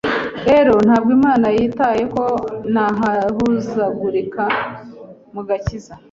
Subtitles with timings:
[0.49, 2.23] Rero ntabwo Imana yitaye ko
[2.73, 4.63] nahuzagurikaga
[5.33, 5.93] mu gakiza,